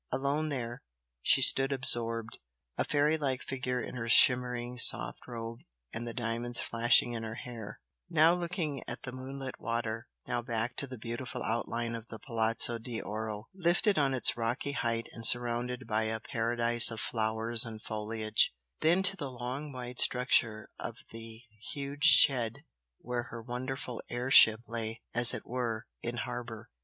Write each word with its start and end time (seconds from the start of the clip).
Alone 0.11 0.49
there, 0.49 0.81
she 1.21 1.43
stood 1.43 1.71
absorbed, 1.71 2.39
a 2.75 2.83
fairylike 2.83 3.43
figure 3.43 3.79
in 3.79 3.93
her 3.97 4.09
shimmering 4.09 4.79
soft 4.79 5.27
robe 5.27 5.59
and 5.93 6.07
the 6.07 6.13
diamonds 6.15 6.59
flashing 6.59 7.11
in 7.13 7.21
her 7.21 7.35
hair 7.35 7.79
now 8.09 8.33
looking 8.33 8.81
at 8.89 9.03
the 9.03 9.11
moonlit 9.11 9.59
water, 9.59 10.07
now 10.25 10.41
back 10.41 10.75
to 10.75 10.87
the 10.87 10.97
beautiful 10.97 11.43
outline 11.43 11.93
of 11.93 12.07
the 12.07 12.17
Palazzo 12.17 12.79
d'Oro, 12.79 13.47
lifted 13.53 13.99
on 13.99 14.15
its 14.15 14.35
rocky 14.35 14.71
height 14.71 15.07
and 15.13 15.23
surrounded 15.23 15.85
by 15.85 16.05
a 16.05 16.19
paradise 16.19 16.89
of 16.89 16.99
flowers 16.99 17.63
and 17.63 17.79
foliage 17.83 18.55
then 18.79 19.03
to 19.03 19.15
the 19.15 19.29
long 19.29 19.71
wide 19.71 19.99
structure 19.99 20.71
of 20.79 20.95
the 21.11 21.43
huge 21.73 22.05
shed 22.05 22.63
where 23.01 23.25
her 23.29 23.39
wonderful 23.43 24.01
air 24.09 24.31
ship 24.31 24.61
lay, 24.65 25.03
as 25.13 25.31
it 25.35 25.45
were, 25.45 25.85
in 26.01 26.17
harbour. 26.17 26.71